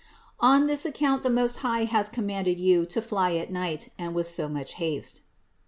[0.39, 4.25] On this account the Most High has commanded You to fly at night and with
[4.25, 5.21] so much haste."